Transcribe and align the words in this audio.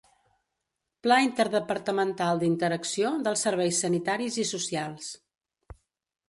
Pla 1.07 1.17
interdepartamental 1.25 2.41
d'interacció 2.45 3.11
dels 3.27 3.45
serveis 3.49 3.83
sanitaris 3.87 4.41
i 4.47 4.49
socials. 4.55 5.13